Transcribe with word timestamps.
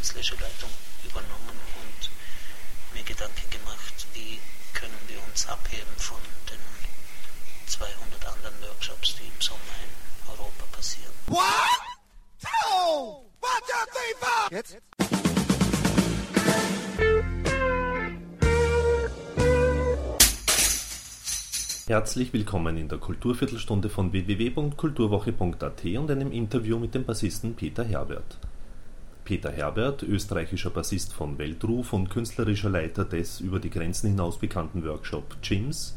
künstlerische 0.00 0.36
Leitung 0.36 0.70
übernommen 1.04 1.60
und 1.76 2.96
mir 2.96 3.04
Gedanken 3.04 3.50
gemacht, 3.50 4.06
wie 4.14 4.38
können 4.72 4.96
wir 5.08 5.18
uns 5.28 5.46
abheben 5.46 5.92
von 5.98 6.16
den 6.48 6.58
200 7.66 8.26
anderen 8.26 8.54
Workshops, 8.62 9.16
die 9.16 9.26
im 9.26 9.38
Sommer 9.38 9.60
in 9.84 10.30
Europa 10.30 10.64
passieren. 10.72 11.12
One, 11.28 11.44
two, 12.40 13.28
one, 13.42 13.60
two, 13.68 13.84
three, 13.92 14.14
four. 14.18 14.48
Jetzt. 14.50 14.78
Herzlich 21.88 22.32
willkommen 22.32 22.78
in 22.78 22.88
der 22.88 22.98
Kulturviertelstunde 22.98 23.90
von 23.90 24.12
www.kulturwoche.at 24.12 25.84
und 25.84 26.10
einem 26.10 26.32
Interview 26.32 26.78
mit 26.78 26.94
dem 26.94 27.04
Bassisten 27.04 27.54
Peter 27.54 27.84
Herbert. 27.84 28.38
Peter 29.30 29.52
Herbert, 29.52 30.02
österreichischer 30.02 30.70
Bassist 30.70 31.12
von 31.12 31.38
Weltruf 31.38 31.92
und 31.92 32.10
künstlerischer 32.10 32.68
Leiter 32.68 33.04
des 33.04 33.38
über 33.38 33.60
die 33.60 33.70
Grenzen 33.70 34.08
hinaus 34.08 34.40
bekannten 34.40 34.84
Workshop 34.84 35.36
JIMS 35.40 35.96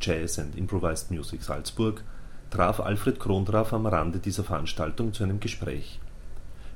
(Jazz 0.00 0.40
and 0.40 0.56
Improvised 0.56 1.12
Music 1.12 1.44
Salzburg) 1.44 2.02
traf 2.50 2.80
Alfred 2.80 3.20
Krondraff 3.20 3.72
am 3.72 3.86
Rande 3.86 4.18
dieser 4.18 4.42
Veranstaltung 4.42 5.12
zu 5.12 5.22
einem 5.22 5.38
Gespräch. 5.38 6.00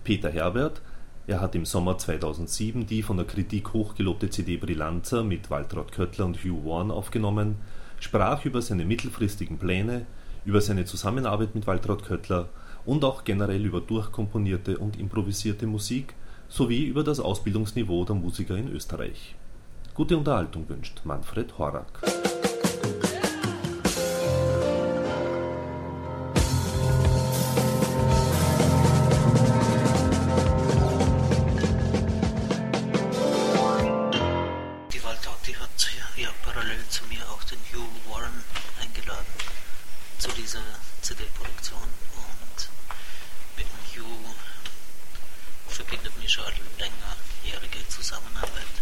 Peter 0.05 0.31
Herbert, 0.31 0.83
er 1.27 1.41
hat 1.41 1.57
im 1.57 1.65
Sommer 1.65 1.99
2007 1.99 2.87
die 2.87 3.03
von 3.03 3.17
der 3.17 3.27
Kritik 3.27 3.73
hochgelobte 3.73 4.31
CD 4.31 4.57
Brillanza 4.57 5.25
mit 5.25 5.51
Waltraud 5.51 5.91
Köttler 5.91 6.27
und 6.27 6.45
Hugh 6.45 6.65
Warren 6.65 6.93
aufgenommen, 6.93 7.57
sprach 7.99 8.45
über 8.45 8.63
seine 8.63 8.85
mittelfristigen 8.85 9.59
Pläne, 9.59 10.07
über 10.45 10.61
seine 10.61 10.85
Zusammenarbeit 10.85 11.57
mit 11.57 11.67
Waltraud 11.67 12.05
Köttler 12.05 12.51
und 12.85 13.05
auch 13.05 13.25
generell 13.25 13.65
über 13.65 13.81
durchkomponierte 13.81 14.79
und 14.79 14.99
improvisierte 14.99 15.67
Musik 15.67 16.15
sowie 16.49 16.85
über 16.85 17.05
das 17.05 17.21
Ausbildungsniveau 17.21 18.05
der 18.05 18.15
Musiker 18.17 18.57
in 18.57 18.69
Österreich. 18.69 19.35
Gute 19.95 20.17
Unterhaltung 20.17 20.69
wünscht 20.69 21.01
Manfred 21.05 21.59
Horak. 21.59 22.01
Die 34.93 35.05
Waldauti 35.05 35.53
hat 35.55 35.91
ja 36.17 36.29
parallel 36.45 36.79
zu 36.89 37.05
mir 37.07 37.23
auch 37.31 37.43
den 37.45 37.59
Hugh 37.73 37.89
Warren 38.09 38.45
eingeladen 38.81 39.27
zu 40.19 40.31
dieser 40.31 40.63
CD-Produktion 41.03 41.79
und 42.17 42.78
mit 43.59 43.67
dem 43.67 44.03
Hugh 44.05 44.35
verbindet 45.69 46.17
mich 46.19 46.33
schon 46.33 46.45
eine 46.45 46.55
längerjährige 46.79 47.89
Zusammenarbeit. 47.89 48.75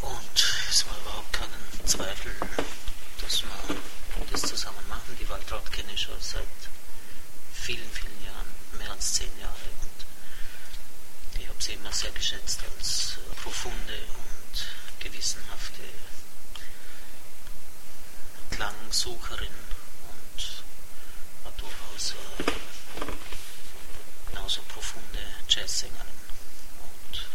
Und 0.00 0.54
es 0.68 0.84
war 0.86 0.96
überhaupt 0.98 1.32
keinen 1.32 1.86
Zweifel, 1.86 2.34
dass 3.20 3.42
wir 3.42 3.76
das 4.30 4.42
zusammen 4.42 4.86
machen. 4.88 5.16
Die 5.20 5.28
Waldraut 5.28 5.70
kenne 5.72 5.92
ich 5.92 6.02
schon 6.02 6.20
seit 6.20 6.42
vielen, 7.52 7.88
vielen 7.90 8.24
Jahren, 8.24 8.78
mehr 8.78 8.90
als 8.90 9.14
zehn 9.14 9.30
Jahre. 9.40 9.70
Und 9.82 11.40
ich 11.40 11.48
habe 11.48 11.62
sie 11.62 11.74
immer 11.74 11.92
sehr 11.92 12.10
geschätzt 12.10 12.60
als 12.76 13.18
profunde 13.42 13.98
und 14.18 14.66
gewissenhafte 15.00 15.82
Klangsucherin 18.50 19.54
und 20.10 20.64
war 21.44 21.52
durchaus. 21.56 22.14
Äh, 22.38 22.75
genauso 24.28 24.62
profunde 24.68 25.18
Jazzsängerin. 25.48 26.06
Und 27.10 27.26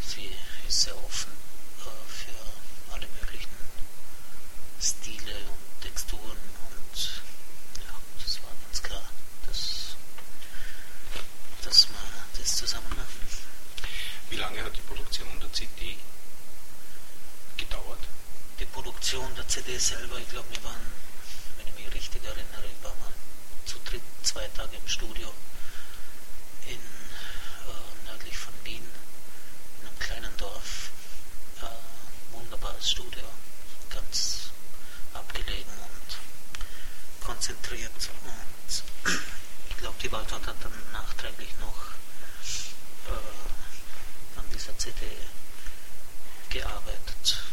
sie 0.00 0.30
ist 0.66 0.82
sehr 0.82 0.96
offen 1.04 1.32
äh, 1.80 2.08
für 2.08 2.94
alle 2.94 3.06
möglichen 3.20 3.50
Stile 4.80 5.36
und 5.36 5.82
Texturen. 5.82 6.38
Und 6.70 7.22
ja, 7.84 7.94
das 8.24 8.42
war 8.42 8.50
ganz 8.64 8.82
klar, 8.82 9.04
dass, 9.46 9.96
dass 11.62 11.88
wir 11.88 12.40
das 12.40 12.56
zusammen 12.56 12.88
machen. 12.90 13.28
Wie 14.30 14.36
lange 14.36 14.62
hat 14.62 14.76
die 14.76 14.82
Produktion 14.82 15.28
der 15.40 15.52
CD 15.52 15.96
gedauert? 17.56 18.00
Die 18.60 18.66
Produktion 18.66 19.34
der 19.34 19.46
CD 19.48 19.78
selber, 19.78 20.18
ich 20.18 20.28
glaube, 20.28 20.50
wir 20.50 20.64
waren, 20.64 20.86
wenn 21.56 21.66
ich 21.68 21.74
mich 21.74 21.94
richtig 21.94 22.24
erinnere, 22.24 22.64
ein 22.64 22.82
paar 22.82 22.94
zu 23.68 23.78
dritt 23.84 24.02
zwei 24.22 24.46
Tage 24.56 24.76
im 24.76 24.88
Studio 24.88 25.30
in, 26.66 26.74
äh, 26.74 28.06
nördlich 28.06 28.36
von 28.38 28.54
Wien, 28.64 28.82
in 29.80 29.86
einem 29.86 29.98
kleinen 29.98 30.34
Dorf. 30.38 30.90
Äh, 31.60 32.34
wunderbares 32.34 32.90
Studio, 32.90 33.24
ganz 33.90 34.50
abgelegen 35.12 35.72
und 35.82 37.26
konzentriert. 37.26 38.10
Und 38.24 38.82
ich 39.68 39.76
glaube, 39.76 39.96
die 40.02 40.10
Waldort 40.12 40.46
hat 40.46 40.56
dann 40.62 40.92
nachträglich 40.92 41.50
noch 41.60 41.90
äh, 43.12 44.38
an 44.38 44.44
dieser 44.54 44.76
CD 44.78 45.04
gearbeitet. 46.48 47.47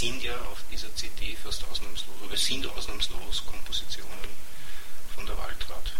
sind 0.00 0.22
ja 0.22 0.34
auf 0.50 0.64
dieser 0.72 0.94
CD 0.96 1.36
fast 1.36 1.62
ausnahmslos, 1.70 2.16
oder 2.24 2.32
es 2.32 2.46
sind 2.46 2.66
ausnahmslos 2.66 3.44
Kompositionen 3.44 4.30
von 5.14 5.26
der 5.26 5.36
Waltraud. 5.36 5.92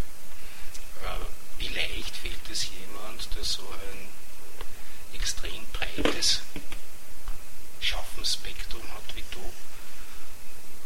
Äh, 1.04 1.58
wie 1.58 1.68
leicht 1.68 2.16
fehlt 2.16 2.50
es 2.50 2.64
jemand, 2.64 3.28
der 3.36 3.44
so 3.44 3.60
ein 3.68 4.08
extrem 5.12 5.66
breites 5.74 6.40
Schaffenspektrum 7.82 8.90
hat 8.90 9.14
wie 9.16 9.24
du, 9.32 9.52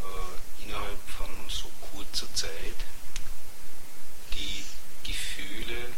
äh, 0.02 0.64
innerhalb 0.64 1.08
von 1.08 1.30
so 1.48 1.70
kurzer 1.92 2.26
Zeit 2.34 2.50
die 4.34 4.64
Gefühle 5.06 5.92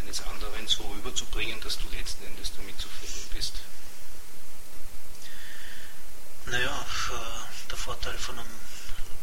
eines 0.00 0.22
anderen 0.22 0.66
so 0.66 0.84
rüberzubringen, 0.84 1.60
dass 1.60 1.76
du 1.76 1.84
letzten 1.90 2.24
Endes 2.24 2.50
damit 2.56 2.80
zufrieden 2.80 3.28
bist. 3.34 3.56
Naja, 6.46 6.84
äh, 7.10 7.68
der 7.70 7.78
Vorteil 7.78 8.18
von 8.18 8.38
einem 8.38 8.48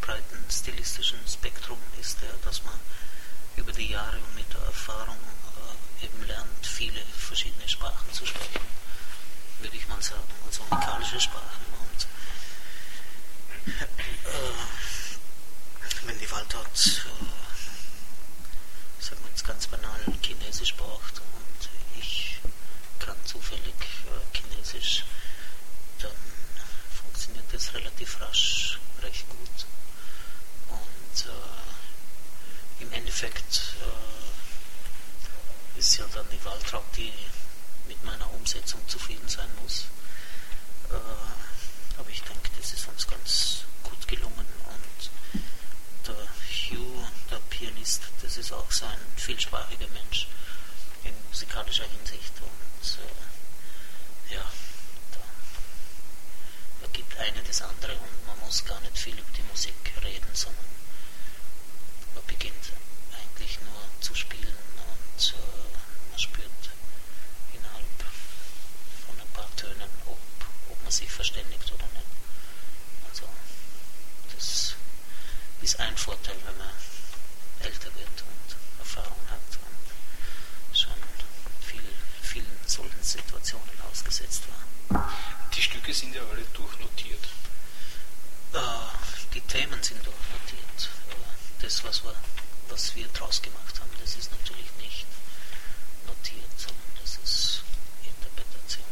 breiten 0.01 0.43
stilistischen 0.49 1.19
Spektrum 1.27 1.77
ist 1.99 2.21
der, 2.21 2.33
dass 2.43 2.63
man 2.63 2.79
über 3.57 3.71
die 3.73 3.89
Jahre 3.89 4.17
und 4.17 4.35
mit 4.35 4.51
der 4.53 4.61
Erfahrung 4.61 5.17
äh, 6.01 6.05
eben 6.05 6.23
lernt, 6.25 6.65
viele 6.65 7.01
verschiedene 7.17 7.67
Sprachen 7.67 8.11
zu 8.13 8.25
sprechen, 8.25 8.61
würde 9.59 9.75
ich 9.75 9.87
mal 9.87 10.01
sagen, 10.01 10.23
also 10.47 10.63
musikalische 10.69 11.19
Sprachen. 11.19 11.65
Und 11.81 12.07
äh, 13.67 14.53
wenn 16.05 16.19
die 16.19 16.31
Waldort, 16.31 16.77
äh, 16.77 17.25
sagen 19.03 19.21
wir 19.23 19.29
jetzt 19.29 19.45
ganz 19.45 19.67
banal, 19.67 19.99
Chinesisch 20.23 20.73
braucht 20.75 21.19
und 21.19 21.69
ich 21.99 22.39
kann 22.99 23.17
zufällig 23.25 23.75
äh, 24.05 24.37
Chinesisch, 24.37 25.03
dann 25.99 26.11
funktioniert 27.29 27.53
das 27.53 27.73
relativ 27.73 28.21
rasch, 28.21 28.79
recht 29.01 29.27
gut. 29.29 29.65
Und 30.69 31.25
äh, 31.25 32.83
im 32.83 32.91
Endeffekt 32.93 33.75
äh, 35.75 35.79
ist 35.79 35.97
ja 35.97 36.05
dann 36.13 36.25
die 36.31 36.43
Waltraub, 36.43 36.91
die 36.93 37.13
mit 37.87 38.03
meiner 38.03 38.31
Umsetzung 38.33 38.81
zufrieden 38.87 39.27
sein 39.27 39.49
muss. 39.61 39.85
Äh, 40.89 41.99
aber 41.99 42.09
ich 42.09 42.21
denke, 42.23 42.49
das 42.57 42.73
ist 42.73 42.87
uns 42.87 43.07
ganz 43.07 43.63
gut 43.83 44.07
gelungen 44.07 44.47
und 44.65 45.09
der 46.07 46.27
Hugh, 46.49 47.07
der 47.29 47.39
Pianist, 47.49 48.01
das 48.21 48.37
ist 48.37 48.51
auch 48.51 48.71
so 48.71 48.85
ein 48.85 48.99
vielsprachiger 49.17 49.87
Mensch 49.89 50.27
in 51.03 51.13
musikalischer 51.29 51.85
Hinsicht 51.85 52.33
und 52.41 52.97
äh, 52.99 54.35
ja 54.35 54.45
gibt 56.93 57.17
eine 57.17 57.41
das 57.43 57.61
andere 57.61 57.93
und 57.93 58.27
man 58.27 58.39
muss 58.39 58.65
gar 58.65 58.79
nicht 58.81 58.97
viel 58.97 59.17
über 59.17 59.31
die 59.37 59.43
Musik 59.43 59.75
reden, 60.03 60.33
sondern 60.33 60.65
man 62.13 62.23
beginnt 62.25 62.71
eigentlich 63.13 63.59
nur 63.61 63.81
zu 64.01 64.13
spielen 64.15 64.55
und 64.77 65.33
äh, 65.33 66.09
man 66.09 66.19
spürt 66.19 66.69
innerhalb 67.53 67.85
von 69.05 69.19
ein 69.19 69.33
paar 69.33 69.49
Tönen, 69.55 69.89
ob, 70.05 70.17
ob 70.69 70.83
man 70.83 70.91
sich 70.91 71.11
verständigt 71.11 71.71
oder 71.71 71.85
nicht. 71.93 72.05
Also 73.09 73.27
das 74.35 74.75
ist 75.61 75.79
ein 75.79 75.97
Vorteil, 75.97 76.37
wenn 76.45 76.57
man 76.57 76.71
älter 77.59 77.93
wird 77.95 78.07
und 78.07 78.55
Erfahrung 78.79 79.19
hat 79.29 79.59
und 79.65 80.77
schon 80.77 80.93
viel, 81.61 81.83
vielen 82.21 82.57
solchen 82.65 83.03
Situationen 83.03 83.81
ausgesetzt 83.91 84.43
war 84.49 85.09
die 85.59 85.63
Stücke 85.63 85.93
sind 85.93 86.15
ja 86.15 86.21
alle 86.31 86.45
durchnotiert. 86.53 87.27
Äh, 88.53 88.59
die 89.33 89.41
Themen 89.41 89.83
sind 89.83 89.99
durchnotiert. 90.05 90.89
Das, 91.61 91.83
was 91.83 92.01
wir, 92.01 92.15
was 92.69 92.95
wir 92.95 93.05
draus 93.09 93.41
gemacht 93.41 93.77
haben, 93.81 93.91
das 93.99 94.15
ist 94.15 94.31
natürlich 94.31 94.71
nicht 94.79 95.05
notiert, 96.07 96.49
sondern 96.55 96.91
das 97.01 97.19
ist 97.25 97.63
Interpretation. 98.07 98.87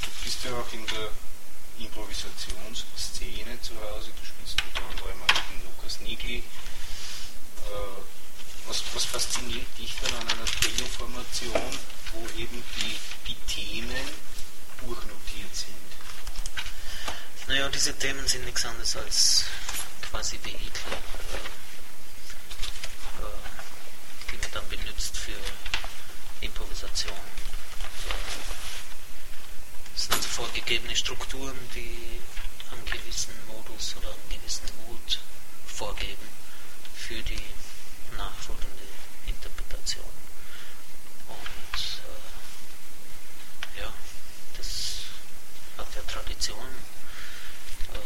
Du 0.00 0.10
bist 0.24 0.38
ja 0.44 0.52
auch 0.56 0.72
in 0.72 0.86
der 0.86 1.10
Improvisationsszene 1.84 3.60
zu 3.60 3.74
Hause. 3.82 4.10
Du 4.18 4.24
spielst 4.24 4.56
unter 4.62 4.88
anderem 4.88 5.20
auch 5.20 5.52
mit 5.52 5.64
Lukas 5.64 6.00
Nigli. 6.00 6.38
Äh, 6.38 8.00
was, 8.66 8.82
was 8.94 9.04
fasziniert 9.04 9.68
dich 9.78 9.94
dann 10.00 10.14
an 10.14 10.28
einer 10.28 10.46
Trio-Formation, 10.46 11.78
wo 12.14 12.40
eben 12.40 12.64
die, 12.76 12.96
die 13.26 13.36
Themen 13.52 14.08
durchnotiert 14.80 15.54
sind? 15.54 15.74
Naja, 17.48 17.68
diese 17.68 17.96
Themen 17.98 18.26
sind 18.26 18.44
nichts 18.44 18.64
anderes 18.64 18.96
als 18.96 19.44
quasi 20.10 20.38
Vehikel, 20.42 20.92
äh, 20.92 21.36
äh, 23.22 24.32
die 24.32 24.36
man 24.36 24.50
dann 24.52 24.68
benutzt 24.68 25.16
für 25.16 25.38
Improvisation. 26.40 27.16
Es 29.96 30.04
sind 30.06 30.24
vorgegebene 30.24 30.94
Strukturen, 30.94 31.56
die 31.74 32.20
einen 32.70 32.84
gewissen 32.86 33.34
Modus 33.46 33.96
oder 33.96 34.08
einen 34.10 34.28
gewissen 34.30 34.68
Mut 34.86 35.18
vorgeben 35.66 36.28
für 36.94 37.22
die 37.22 37.42
nachfolgende 38.16 38.84
Interpretation. 39.26 40.04
Und 41.28 41.80
äh, 43.76 43.80
ja, 43.80 43.92
das 44.56 45.00
hat 45.76 45.88
ja 45.96 46.02
Tradition. 46.02 46.66
Äh, 47.94 47.98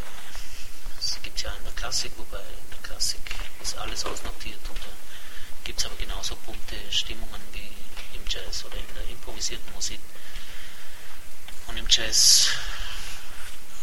es 0.98 1.18
gibt 1.22 1.42
ja 1.42 1.52
in 1.54 1.64
der 1.64 1.72
Klassik, 1.74 2.12
wobei 2.16 2.40
in 2.40 2.70
der 2.70 2.82
Klassik 2.82 3.20
ist 3.62 3.76
alles 3.76 4.04
ausnotiert 4.04 4.60
und 4.68 4.78
da 4.78 4.88
gibt 5.64 5.78
es 5.80 5.86
aber 5.86 5.96
genauso 5.96 6.36
bunte 6.36 6.76
Stimmungen 6.90 7.40
wie 7.52 7.72
im 8.16 8.22
Jazz 8.28 8.64
oder 8.64 8.76
in 8.76 8.94
der 8.94 9.08
improvisierten 9.08 9.72
Musik. 9.74 10.00
Und 11.66 11.76
im 11.76 11.86
Jazz 11.88 12.48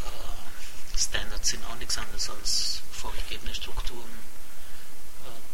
äh, 0.06 0.98
Standards 1.00 1.50
sind 1.50 1.66
auch 1.66 1.76
nichts 1.76 1.98
anderes 1.98 2.30
als 2.30 2.82
vorgegebene 2.92 3.56
Strukturen 3.56 4.20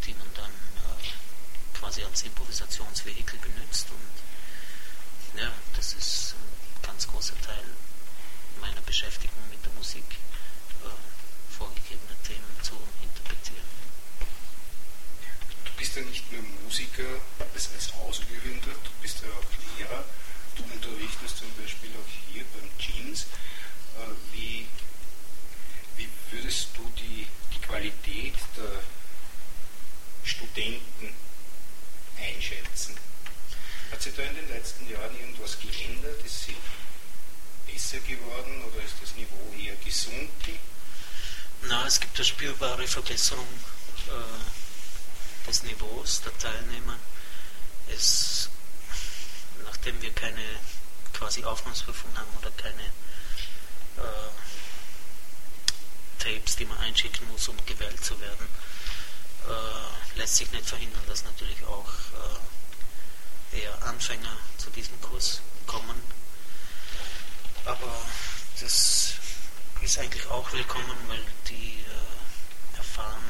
die 0.06 0.14
man 0.14 0.32
dann 0.34 0.50
äh, 0.50 1.78
quasi 1.78 2.04
als 2.04 2.22
Improvisationsvehikel 2.22 3.38
benutzt. 3.40 3.88
Und 3.90 5.40
ja, 5.40 5.52
das 5.74 5.94
ist 5.94 6.34
ein 6.34 6.82
ganz 6.82 7.08
großer 7.08 7.38
Teil 7.40 7.64
meiner 8.60 8.80
Beschäftigung 8.82 9.42
mit 9.50 9.64
der 9.64 9.72
Musik, 9.72 10.04
äh, 10.84 11.54
vorgegebene 11.58 12.16
Themen 12.22 12.62
zu 12.62 12.74
interpretieren. 13.02 13.66
Du 15.66 15.72
bist 15.76 15.96
ja 15.96 16.02
nicht 16.02 16.30
nur 16.32 16.42
Musiker 16.64 17.20
als, 17.54 17.70
als 17.74 17.92
Ausübender, 17.94 18.72
du 18.72 18.90
bist 19.02 19.20
ja 19.22 19.28
auch 19.28 19.78
Lehrer. 19.78 20.04
Du 20.56 20.62
unterrichtest 20.64 21.38
zum 21.38 21.52
Beispiel 21.60 21.90
auch 21.90 22.32
hier 22.32 22.44
beim 22.54 22.70
Jeans. 22.78 23.26
Äh, 23.98 24.12
wie, 24.32 24.66
wie 25.96 26.08
würdest 26.30 26.68
du 26.76 26.90
die, 26.96 27.26
die 27.54 27.60
Qualität 27.60 28.34
der 28.56 28.82
Studenten 30.26 31.14
einschätzen. 32.18 32.96
Hat 33.90 34.02
sich 34.02 34.14
da 34.14 34.22
in 34.22 34.34
den 34.34 34.48
letzten 34.48 34.90
Jahren 34.90 35.18
irgendwas 35.20 35.56
geändert? 35.60 36.24
Ist 36.24 36.44
sie 36.44 36.56
besser 37.72 38.00
geworden 38.00 38.64
oder 38.64 38.82
ist 38.82 38.94
das 39.00 39.14
Niveau 39.14 39.54
eher 39.58 39.76
gesunken? 39.76 40.58
Na, 41.62 41.86
es 41.86 42.00
gibt 42.00 42.16
eine 42.16 42.24
spürbare 42.24 42.86
Verbesserung 42.86 43.46
äh, 44.08 44.10
des 45.46 45.62
Niveaus 45.62 46.22
der 46.22 46.36
Teilnehmer. 46.38 46.98
Es, 47.88 48.48
nachdem 49.64 50.00
wir 50.02 50.12
keine 50.12 50.44
quasi 51.12 51.44
Aufnahmeprüfung 51.44 52.10
haben 52.16 52.28
oder 52.40 52.50
keine 52.52 52.82
äh, 53.96 54.30
Tapes, 56.18 56.56
die 56.56 56.64
man 56.64 56.78
einschicken 56.78 57.26
muss, 57.28 57.48
um 57.48 57.56
gewählt 57.64 58.04
zu 58.04 58.18
werden, 58.20 58.46
äh, 59.48 60.18
lässt 60.18 60.36
sich 60.36 60.50
nicht 60.50 60.66
verhindern, 60.66 61.02
dass 61.06 61.24
natürlich 61.24 61.64
auch 61.64 61.88
äh, 63.52 63.60
eher 63.60 63.82
Anfänger 63.84 64.36
zu 64.58 64.70
diesem 64.70 65.00
Kurs 65.00 65.40
kommen. 65.66 66.00
Aber 67.64 67.94
das 68.60 69.14
ist 69.80 69.98
eigentlich 69.98 70.26
auch 70.28 70.52
willkommen, 70.52 70.96
weil 71.08 71.22
die 71.48 71.80
äh, 71.80 72.76
erfahren 72.78 73.22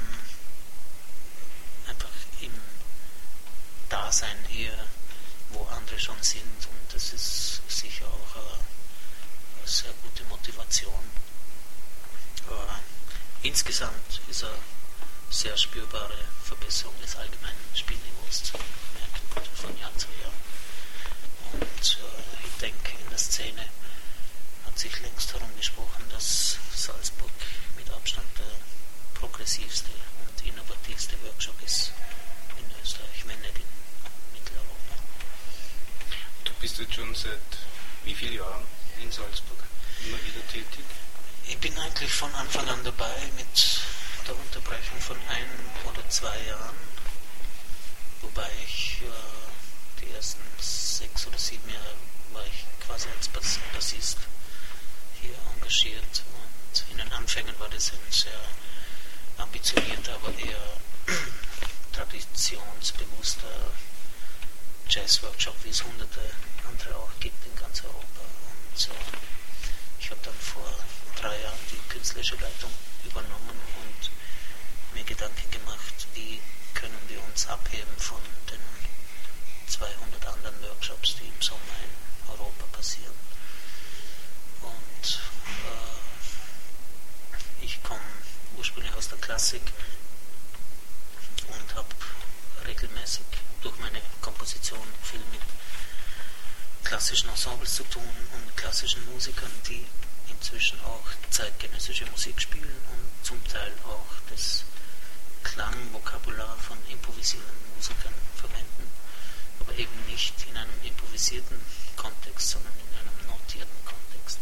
einfach 1.88 2.08
im 2.40 2.52
Dasein 3.88 4.36
hier, 4.48 4.72
wo 5.50 5.64
andere 5.66 5.98
schon 5.98 6.20
sind 6.22 6.42
und 6.42 6.92
das 6.92 7.12
ist 7.12 7.60
sicher 7.68 8.06
auch 8.06 8.36
eine, 8.36 8.58
eine 9.58 9.68
sehr 9.68 9.92
gute 10.02 10.24
Motivation. 10.24 11.10
Aber 12.46 12.80
insgesamt 13.42 14.20
ist 14.28 14.42
er 14.42 14.54
sehr 15.30 15.56
spürbare 15.56 16.18
Verbesserung 16.44 16.94
des 17.00 17.16
allgemeinen 17.16 17.64
Spielniveaus 17.74 18.44
zu 18.44 18.52
merken 18.54 19.50
von 19.54 19.78
Jahr 19.78 19.96
zu 19.96 20.08
Jahr. 20.22 20.32
Und 21.52 21.62
äh, 21.62 22.46
ich 22.46 22.60
denke, 22.60 22.92
in 23.02 23.10
der 23.10 23.18
Szene 23.18 23.68
hat 24.66 24.78
sich 24.78 24.98
längst 25.00 25.32
herumgesprochen, 25.32 26.08
dass 26.10 26.58
Salzburg 26.74 27.30
mit 27.76 27.90
Abstand 27.90 28.26
der 28.38 29.20
progressivste 29.20 29.90
und 29.90 30.46
innovativste 30.46 31.16
Workshop 31.24 31.60
ist 31.64 31.92
in 32.86 32.92
Österreich, 32.92 33.26
wenn 33.26 33.40
nicht 33.40 33.58
in 33.58 34.32
Mitteleuropa. 34.32 34.94
Du 36.44 36.52
bist 36.60 36.78
jetzt 36.78 36.94
schon 36.94 37.14
seit 37.14 37.40
wie 38.04 38.14
vielen 38.14 38.34
Jahren 38.34 38.62
in 39.02 39.10
Salzburg 39.10 39.58
immer 40.04 40.18
wieder 40.22 40.46
tätig? 40.48 40.84
Ich 41.48 41.58
bin 41.58 41.76
eigentlich 41.78 42.12
von 42.12 42.32
Anfang 42.34 42.68
an 42.68 42.82
dabei 42.84 43.14
mit 43.36 43.80
der 44.26 44.36
Unterbrechung 44.36 45.00
von 45.00 45.16
ein 45.28 45.46
oder 45.84 46.08
zwei 46.08 46.36
Jahren, 46.44 46.76
wobei 48.22 48.48
ich 48.64 49.02
äh, 49.02 50.00
die 50.00 50.12
ersten 50.12 50.42
sechs 50.60 51.26
oder 51.26 51.38
sieben 51.38 51.68
Jahre 51.68 51.94
war 52.32 52.44
ich 52.46 52.64
quasi 52.86 53.08
als 53.16 53.28
Bassist 53.28 54.18
hier 55.20 55.34
engagiert 55.54 56.22
und 56.34 56.84
in 56.90 56.98
den 56.98 57.12
Anfängen 57.12 57.58
war 57.58 57.68
das 57.68 57.92
ein 57.92 57.98
sehr 58.10 58.40
ambitionierter, 59.38 60.14
aber 60.14 60.32
eher 60.38 60.76
traditionsbewusster 61.96 63.72
Jazz-Workshop, 64.86 65.56
wie 65.64 65.70
es 65.70 65.82
hunderte 65.82 66.20
andere 66.68 66.94
auch 66.94 67.08
gibt 67.20 67.46
in 67.46 67.56
ganz 67.56 67.82
Europa. 67.82 68.20
Und 68.20 68.88
äh, 68.88 68.90
ich 69.98 70.10
habe 70.10 70.20
dann 70.22 70.34
vor 70.34 70.70
drei 71.18 71.40
Jahren 71.40 71.58
die 71.72 71.80
künstlerische 71.88 72.36
Leitung 72.36 72.70
übernommen 73.02 73.58
und 73.80 74.10
mir 74.94 75.04
Gedanken 75.04 75.50
gemacht, 75.50 76.06
wie 76.12 76.38
können 76.74 77.00
wir 77.08 77.24
uns 77.24 77.46
abheben 77.46 77.96
von 77.96 78.20
den 78.50 78.60
200 79.66 80.26
anderen 80.26 80.62
Workshops, 80.64 81.16
die 81.16 81.26
im 81.26 81.40
Sommer 81.40 81.80
in 81.82 81.88
Europa 82.30 82.66
passieren. 82.72 83.14
Und 84.60 85.18
äh, 85.64 87.64
ich 87.64 87.82
komme 87.82 88.02
ursprünglich 88.58 88.94
aus 88.94 89.08
der 89.08 89.16
Klassik 89.18 89.72
und 91.60 91.74
habe 91.74 91.88
regelmäßig 92.66 93.24
durch 93.62 93.78
meine 93.78 94.00
Komposition 94.20 94.86
viel 95.02 95.20
mit 95.32 95.40
klassischen 96.84 97.28
Ensembles 97.30 97.74
zu 97.74 97.84
tun 97.84 98.16
und 98.32 98.56
klassischen 98.56 99.04
Musikern, 99.12 99.50
die 99.68 99.84
inzwischen 100.30 100.80
auch 100.84 101.02
zeitgenössische 101.30 102.06
Musik 102.06 102.40
spielen 102.40 102.76
und 102.92 103.26
zum 103.26 103.42
Teil 103.48 103.72
auch 103.84 104.06
das 104.30 104.64
Klangvokabular 105.42 106.56
von 106.58 106.78
improvisierenden 106.90 107.74
Musikern 107.76 108.14
verwenden, 108.36 108.90
aber 109.60 109.74
eben 109.74 110.06
nicht 110.08 110.34
in 110.48 110.56
einem 110.56 110.82
improvisierten 110.82 111.60
Kontext, 111.96 112.50
sondern 112.50 112.72
in 112.72 112.98
einem 112.98 113.26
notierten 113.26 113.84
Kontext. 113.84 114.38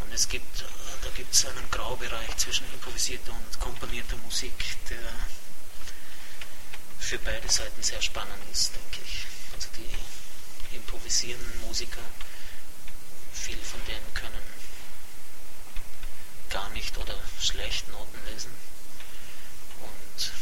Und 0.00 0.12
es 0.12 0.28
gibt, 0.28 0.62
äh, 0.62 0.64
da 1.02 1.10
gibt 1.10 1.34
es 1.34 1.44
einen 1.46 1.70
Graubereich 1.70 2.36
zwischen 2.36 2.64
improvisierter 2.72 3.32
und 3.32 3.60
komponierter 3.60 4.16
Musik, 4.18 4.76
der 4.88 4.98
für 7.08 7.18
beide 7.18 7.48
Seiten 7.50 7.82
sehr 7.82 8.02
spannend 8.02 8.42
ist, 8.52 8.74
denke 8.74 9.00
ich. 9.04 9.26
Also 9.54 9.68
die 9.76 10.76
improvisierenden 10.76 11.60
Musiker, 11.62 12.02
viele 13.32 13.62
von 13.62 13.80
denen 13.86 14.14
können 14.14 14.42
gar 16.50 16.68
nicht 16.70 16.96
oder 16.98 17.18
schlecht 17.40 17.88
Noten 17.90 18.18
lesen 18.32 18.50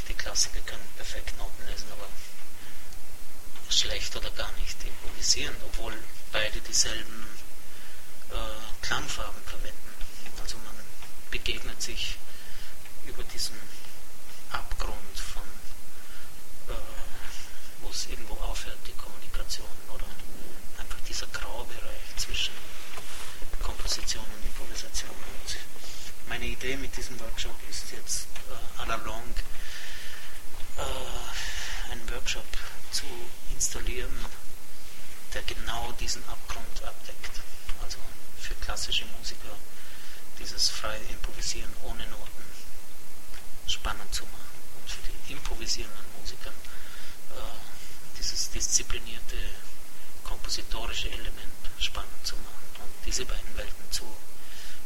die 0.09 0.15
Klassiker 0.15 0.61
können 0.61 0.87
perfekt 0.97 1.37
Noten 1.39 1.67
lesen, 1.67 1.87
aber 1.93 2.09
schlecht 3.69 4.15
oder 4.17 4.31
gar 4.31 4.51
nicht 4.53 4.77
improvisieren, 4.85 5.57
obwohl 5.65 5.93
beide 6.33 6.61
dieselben 6.61 7.27
äh, 8.31 8.85
Klangfarben 8.87 9.43
verwenden. 9.45 9.95
Also 10.41 10.57
man 10.59 10.75
begegnet 11.31 11.83
sich 11.83 12.17
über 13.07 13.23
diesen 13.25 13.57
Abgrund 14.51 15.19
von, 15.19 15.43
äh, 16.75 16.79
wo 17.83 17.86
es 17.97 18.11
irgendwo 18.11 18.35
aufhört, 18.45 18.79
die 18.87 18.93
Kommunikation 18.93 19.67
oder 19.89 20.05
einfach 20.79 21.01
dieser 21.09 21.27
Graubereich 21.29 22.05
zwischen 22.19 22.53
Komposition 23.63 24.23
und 24.23 24.45
Improvisation. 24.45 25.11
Und 25.11 25.57
meine 26.29 26.45
Idee 26.45 26.77
mit 26.77 26.95
diesem 26.95 27.19
Workshop 27.21 27.57
ist 27.71 27.91
jetzt 27.93 28.29
äh, 28.51 28.83
à 28.83 28.87
la 28.87 28.97
longue 28.97 29.41
äh, 30.77 31.91
einen 31.91 32.11
Workshop 32.11 32.45
zu 32.91 33.07
installieren, 33.55 34.15
der 35.33 35.43
genau 35.45 35.93
diesen 35.93 36.23
Abgrund 36.29 36.83
abdeckt. 36.85 37.41
Also 37.83 37.97
für 38.39 38.55
klassische 38.57 39.07
Musiker 39.19 39.57
dieses 40.39 40.69
freie 40.69 41.01
Improvisieren 41.09 41.73
ohne 41.85 42.07
Noten 42.09 42.45
spannend 43.67 44.15
zu 44.15 44.25
machen 44.25 44.61
und 44.81 44.91
für 44.91 45.01
die 45.09 45.33
improvisierenden 45.33 46.05
Musiker 46.21 46.51
äh, 46.51 47.76
dieses 48.27 48.51
disziplinierte 48.51 49.37
kompositorische 50.25 51.09
Element 51.11 51.71
spannend 51.79 52.27
zu 52.27 52.35
machen 52.37 52.83
und 52.83 53.07
diese 53.07 53.25
beiden 53.25 53.57
Welten 53.57 53.93
zu 53.93 54.05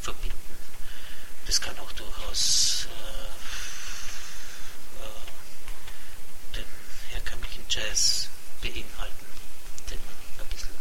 verbinden. 0.03 0.37
Das 1.47 1.59
kann 1.61 1.79
auch 1.79 1.91
durchaus 1.93 2.87
äh, 2.87 3.31
äh, 5.03 6.57
den 6.57 6.67
herkömmlichen 7.13 7.65
Jazz 7.71 8.29
beinhalten, 8.61 9.27
den 9.91 9.99
man 10.05 10.15
ein 10.45 10.49
bisschen 10.51 10.77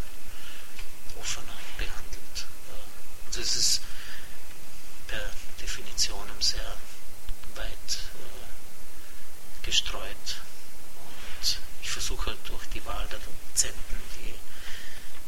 offener 1.17 1.55
behandelt. 1.77 2.45
Äh, 2.67 3.27
also 3.27 3.39
es 3.39 3.55
ist 3.55 3.81
per 5.07 5.31
Definition 5.61 6.27
sehr 6.39 6.75
weit 7.55 7.99
äh, 8.15 9.65
gestreut. 9.65 10.41
Ich 11.89 11.93
versuche 11.93 12.27
halt 12.27 12.37
durch 12.47 12.67
die 12.67 12.85
Wahl 12.85 13.07
der 13.07 13.17
Dozenten, 13.17 13.95
die 14.15 14.35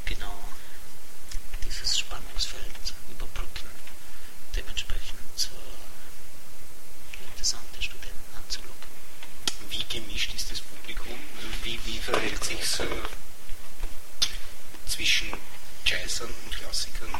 genau 0.06 0.44
dieses 1.66 1.98
Spannungsfeld 1.98 2.94
überbrücken, 3.10 3.68
dementsprechend 4.56 5.50
äh, 5.50 7.26
interessante 7.26 7.82
Studenten 7.82 8.36
anzulocken. 8.38 8.92
Wie 9.72 9.84
gemischt 9.86 10.36
ist 10.36 10.52
das 10.52 10.62
Publikum? 10.62 11.18
Also 11.36 11.48
wie, 11.64 11.80
wie 11.86 11.98
verhält 11.98 12.44
sich 12.44 12.60
es 12.62 12.80
äh, 12.80 12.86
zwischen 14.88 15.34
Jazzern 15.84 16.32
und 16.46 16.56
Klassikern? 16.56 17.16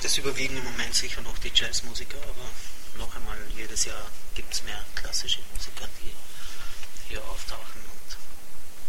Das 0.00 0.16
überwiegen 0.16 0.58
im 0.58 0.64
Moment 0.64 0.94
sicher 0.94 1.22
noch 1.22 1.38
die 1.38 1.50
Jazzmusiker, 1.52 2.18
aber 2.22 2.98
noch 2.98 3.16
einmal, 3.16 3.36
jedes 3.56 3.84
Jahr 3.86 4.08
gibt 4.36 4.54
es 4.54 4.62
mehr 4.62 4.86
klassische 4.94 5.40
Musiker, 5.52 5.88
die 6.00 6.12
hier 7.08 7.22
auftauchen. 7.24 7.82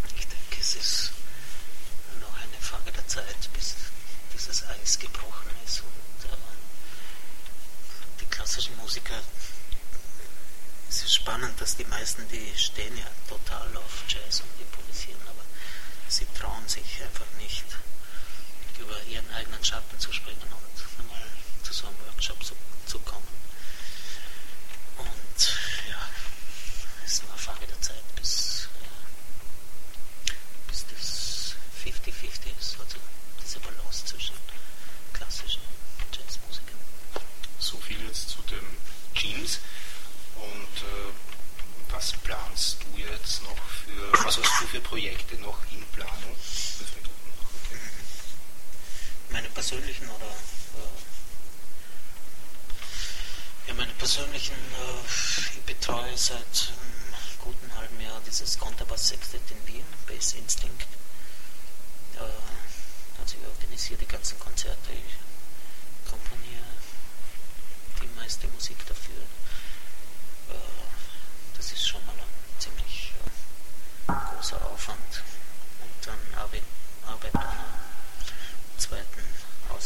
Und 0.03 0.17
ich 0.17 0.27
denke, 0.27 0.57
es 0.59 0.75
ist 0.75 1.11
noch 2.19 2.35
eine 2.35 2.61
Frage 2.61 2.91
der 2.91 3.07
Zeit, 3.07 3.49
bis 3.53 3.75
dieses 4.33 4.63
Eis 4.67 4.99
gebrochen 4.99 5.49
ist. 5.65 5.81
Und 5.81 6.31
äh, 6.31 6.35
die 8.21 8.25
klassischen 8.25 8.75
Musiker, 8.77 9.19
es 10.89 11.03
ist 11.03 11.15
spannend, 11.15 11.59
dass 11.61 11.75
die 11.77 11.85
meisten, 11.85 12.27
die 12.29 12.51
stehen 12.57 12.97
ja 12.97 13.07
total 13.27 13.77
auf 13.77 14.03
Jazz 14.07 14.41
und 14.41 14.61
improvisieren, 14.61 15.21
aber 15.27 15.43
sie 16.07 16.25
trauen 16.37 16.67
sich 16.67 17.01
einfach 17.03 17.27
nicht, 17.39 17.65
über 18.79 19.01
ihren 19.03 19.29
eigenen 19.33 19.63
Schatten 19.63 19.99
zu 19.99 20.11
springen 20.11 20.41
und 20.41 21.07
mal 21.07 21.21
zu 21.63 21.73
so 21.73 21.87
einem 21.87 21.99
Workshop 22.07 22.43
zu, 22.43 22.55
zu 22.85 22.99
kommen. 22.99 23.27
Und 24.97 25.53
ja, 25.89 26.09
es 27.05 27.13
ist 27.13 27.23
nur 27.23 27.31
eine 27.31 27.39
Frage 27.41 27.67
der 27.67 27.81
Zeit, 27.81 28.03
bis, 28.15 28.67
äh, 30.27 30.31
bis 30.67 30.85
das 30.87 31.55
50-50 31.83 32.59
ist, 32.59 32.79
also 32.79 32.97
diese 33.43 33.59
Balance 33.59 34.05
zwischen 34.05 34.35
klassischen 35.13 35.61
und 35.99 36.17
Jazzmusikern. 36.17 36.79
So 37.59 37.77
viel 37.77 38.01
jetzt 38.07 38.29
zu 38.29 38.41
den 38.43 38.65
Jeans. 39.13 39.59
Und 40.35 40.87
äh, 40.87 41.11
was 41.91 42.13
planst 42.23 42.77
du 42.83 42.99
jetzt 42.99 43.43
noch 43.43 43.57
für, 43.57 44.25
was 44.25 44.37
hast 44.37 44.61
du 44.61 44.67
für 44.67 44.79
Projekte 44.79 45.35
noch 45.35 45.59
in 45.71 45.83
Planung? 45.87 46.35
Meine 49.31 49.48
persönlichen 49.59 50.09
oder 50.09 50.31
äh, 50.79 50.87
ja, 53.67 53.73
meine 53.73 53.91
persönlichen, 53.95 54.55
äh, 54.55 55.03
ich 55.53 55.61
betreue 55.63 56.17
seit 56.17 56.39
einem 56.39 57.13
guten 57.39 57.75
halben 57.75 57.99
Jahr 57.99 58.21
dieses 58.25 58.57
Kontrabass 58.57 59.09
Sextet 59.09 59.41
in 59.51 59.67
Wien, 59.67 59.83
Bass 60.07 60.31
Instinct. 60.31 60.87
Äh, 62.15 62.19
also 63.19 63.35
ich 63.35 63.45
organisiere 63.45 63.99
die 63.99 64.05
ganzen 64.07 64.39
Konzerte, 64.39 64.93
ich 64.93 66.09
komponiere 66.09 66.63
die 68.01 68.07
meiste 68.17 68.47
Musik 68.47 68.77
dafür. 68.87 69.23
Äh, 70.51 70.55
das 71.57 71.69
ist 71.73 71.85
schon 71.85 72.05
mal 72.05 72.13
ein 72.13 72.59
ziemlich 72.59 73.11
äh, 74.07 74.13
großer 74.35 74.65
Aufwand. 74.71 75.21
Und 75.83 76.07
dann 76.07 76.19
arbeite 76.37 76.63
arbeit 77.05 77.35
an 77.35 77.41
einer 77.41 77.79
zweiten 78.77 79.19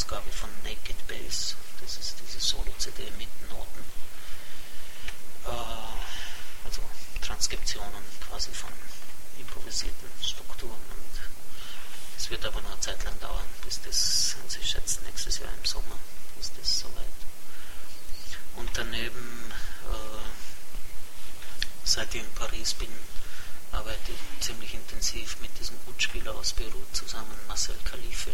Ausgabe 0.04 0.30
von 0.32 0.50
Naked 0.62 1.08
Bass. 1.08 1.56
Das 1.80 1.96
ist 1.96 2.16
diese 2.20 2.38
Solo-CD 2.38 3.10
mit 3.16 3.28
Noten. 3.48 3.84
Äh, 5.46 6.66
also 6.66 6.82
Transkriptionen 7.22 8.04
quasi 8.28 8.50
von 8.50 8.70
improvisierten 9.38 10.10
Strukturen. 10.22 10.72
Und 10.90 11.20
es 12.18 12.28
wird 12.28 12.44
aber 12.44 12.60
noch 12.60 12.72
eine 12.72 12.80
Zeit 12.80 13.02
lang 13.04 13.18
dauern, 13.20 13.46
bis 13.64 13.80
das, 13.80 14.36
also 14.44 14.58
ich 14.60 14.70
schätze 14.72 15.02
nächstes 15.04 15.38
Jahr 15.38 15.48
im 15.56 15.64
Sommer 15.64 15.96
ist 16.38 16.52
das 16.60 16.80
soweit. 16.80 17.20
Und 18.56 18.68
daneben, 18.74 19.54
äh, 19.90 20.28
seit 21.84 22.14
ich 22.14 22.20
in 22.20 22.34
Paris 22.34 22.74
bin, 22.74 22.92
arbeite 23.72 24.12
ich 24.12 24.44
ziemlich 24.44 24.74
intensiv 24.74 25.38
mit 25.40 25.58
diesem 25.58 25.78
Gutspieler 25.86 26.34
aus 26.34 26.52
Beirut 26.52 26.94
zusammen, 26.94 27.38
Marcel 27.48 27.78
Khalife, 27.84 28.32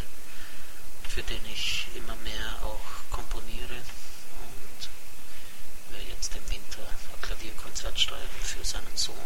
für 1.15 1.23
den 1.25 1.45
ich 1.53 1.89
immer 1.97 2.15
mehr 2.17 2.63
auch 2.63 3.11
komponiere 3.11 3.75
und 3.75 4.89
werde 5.93 6.09
jetzt 6.09 6.33
im 6.37 6.51
Winter 6.51 6.87
ein 7.13 7.21
Klavierkonzert 7.21 7.99
schreiben 7.99 8.41
für 8.45 8.65
seinen 8.65 8.97
Sohn, 8.97 9.17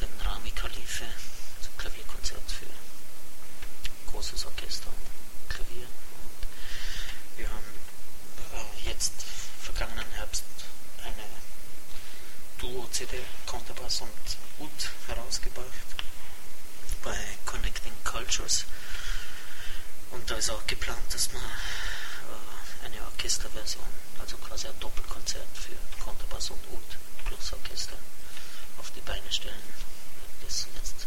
den 0.00 0.08
Rami 0.26 0.50
Khalife, 0.50 1.04
also 1.04 1.70
Klavierkonzert 1.78 2.50
für 2.50 2.66
großes 4.10 4.46
Orchester 4.46 4.88
und 4.88 5.54
Klavier. 5.54 5.86
Und 5.86 7.38
wir 7.38 7.48
haben 7.48 7.72
äh, 8.54 8.88
jetzt 8.88 9.24
vergangenen 9.62 10.10
Herbst 10.16 10.44
eine 11.04 11.24
Duo-CD, 12.58 13.20
Kontrabass 13.46 14.00
und 14.00 14.10
Ud 14.58 14.90
herausgebracht 15.06 15.68
bei 17.04 17.16
Connecting 17.46 17.92
Cultures. 18.02 18.64
Und 20.10 20.30
da 20.30 20.36
ist 20.36 20.50
auch 20.50 20.66
geplant, 20.66 21.02
dass 21.12 21.32
man 21.32 21.42
äh, 21.42 22.86
eine 22.86 23.02
Orchesterversion, 23.06 23.84
also 24.20 24.36
quasi 24.38 24.68
ein 24.68 24.78
Doppelkonzert 24.80 25.46
für 25.54 25.76
Kontrabass 26.02 26.50
und 26.50 26.60
Ud 26.72 26.98
plus 27.24 27.52
Orchester 27.52 27.96
auf 28.78 28.90
die 28.92 29.00
Beine 29.00 29.30
stellen. 29.30 29.62
Das 30.44 30.62
sind 30.62 30.74
jetzt 30.76 31.06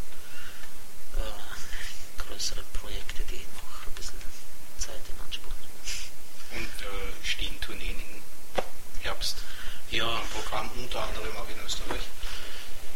äh, 1.16 2.22
größere 2.24 2.64
Projekte, 2.74 3.24
die 3.24 3.46
noch 3.56 3.88
ein 3.88 3.94
bisschen 3.94 4.20
Zeit 4.78 5.02
in 5.10 5.20
Anspruch 5.26 5.54
nehmen. 5.62 6.64
Und 6.64 6.82
äh, 6.86 7.26
stehen 7.26 7.60
Tourneen 7.62 8.00
im 8.00 8.22
Herbst 9.02 9.38
Ja, 9.92 10.20
im 10.20 10.28
Programm, 10.30 10.70
unter 10.78 11.04
anderem 11.04 11.36
auch 11.38 11.50
in 11.50 11.60
Österreich? 11.66 12.02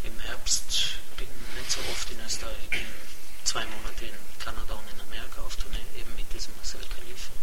im 0.03 0.19
Herbst 0.19 0.97
bin 1.15 1.27
ich 1.29 1.59
nicht 1.59 1.71
so 1.71 1.79
oft 1.91 2.09
in 2.11 2.19
Österreich, 2.25 2.57
ich 2.63 2.69
bin 2.69 2.85
zwei 3.43 3.63
Monate 3.65 4.05
in 4.05 4.13
Kanada 4.43 4.73
und 4.73 4.89
in 4.91 4.99
Amerika 5.01 5.41
auf 5.41 5.55
Tournee, 5.57 5.77
eben 5.95 6.15
Marcel 6.71 6.87
Khalifa, 6.87 7.33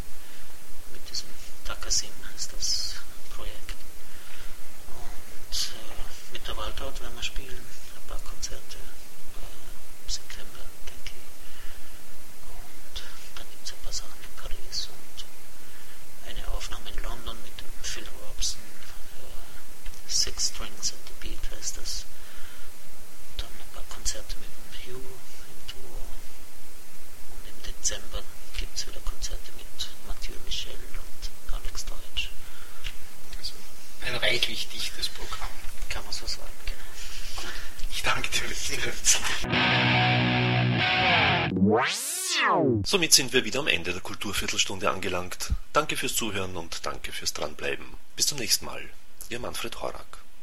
mit 0.90 1.10
diesem 1.10 1.28
Takasim 1.66 2.12
heißt 2.32 2.50
das 2.54 2.94
Projekt. 3.36 3.74
Und 4.88 5.52
äh, 5.52 6.32
mit 6.32 6.48
der 6.48 6.56
Waldhaut 6.56 6.98
werden 7.02 7.14
wir 7.14 7.22
spielen, 7.22 7.60
ein 7.60 8.08
paar 8.08 8.20
Konzerte 8.20 8.78
äh, 8.78 10.02
im 10.02 10.08
September, 10.08 10.64
denke 10.88 11.12
ich. 11.12 11.28
Und 12.48 13.02
dann 13.36 13.46
gibt 13.50 13.66
es 13.66 13.72
ein 13.74 13.82
paar 13.84 13.92
Sachen 13.92 14.16
in 14.16 14.34
Paris 14.40 14.88
und 14.88 15.26
eine 16.30 16.48
Aufnahme 16.48 16.88
in 16.88 17.02
London 17.02 17.36
mit 17.42 17.60
dem 17.60 17.68
Phil 17.82 18.08
Robson, 18.24 18.62
äh, 19.20 20.10
Six 20.10 20.48
Strings 20.48 20.94
and 20.94 21.04
the 21.06 21.28
Beat 21.28 21.50
heißt 21.50 21.76
das. 21.76 22.06
Dann 23.36 23.50
ein 23.52 23.74
paar 23.74 23.84
Konzerte 23.94 24.36
mit 24.38 24.48
dem 24.48 24.94
Hugh 24.96 25.04
im 25.04 25.60
Duo. 25.68 26.00
Und 27.28 27.44
im 27.46 27.62
Dezember 27.62 28.22
es 28.78 28.86
wieder 28.86 29.00
Konzerte 29.00 29.50
mit 29.56 29.88
Mathieu 30.06 30.34
Michel 30.44 30.70
und 30.72 31.52
Alex 31.52 31.84
Deutsch. 31.84 32.30
Also 33.36 33.52
ein 34.06 34.14
reichlich 34.14 34.68
dichtes 34.68 35.08
Programm. 35.08 35.48
Kann 35.88 36.04
man 36.04 36.12
so 36.12 36.26
sagen, 36.26 36.52
genau. 36.64 37.42
Gut. 37.42 37.52
Ich 37.90 38.02
danke 38.04 38.28
dir. 38.30 38.44
Somit 42.84 43.12
sind 43.12 43.32
wir 43.32 43.44
wieder 43.44 43.58
am 43.60 43.66
Ende 43.66 43.92
der 43.92 44.00
Kulturviertelstunde 44.00 44.88
angelangt. 44.90 45.52
Danke 45.72 45.96
fürs 45.96 46.14
Zuhören 46.14 46.56
und 46.56 46.86
danke 46.86 47.10
fürs 47.10 47.32
Dranbleiben. 47.32 47.86
Bis 48.14 48.28
zum 48.28 48.38
nächsten 48.38 48.64
Mal. 48.66 48.88
Ihr 49.28 49.40
Manfred 49.40 49.80
Horak. 49.80 50.17